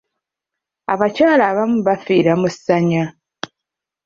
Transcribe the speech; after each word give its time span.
Abakyala 0.93 1.43
abamu 1.51 1.77
bafiira 1.87 2.33
mu 2.41 2.47
ssanya. 2.53 3.03